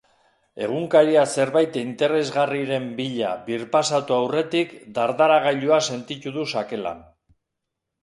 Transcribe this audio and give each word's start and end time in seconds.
Egunkaria 0.67 1.25
zerbait 1.41 1.77
interesgarriren 1.81 2.89
bila 3.01 3.35
birpasatu 3.51 4.19
aurretik 4.19 4.75
dardaragailua 4.99 5.83
sentitu 5.93 6.39
du 6.41 6.51
sakelan. 6.59 7.09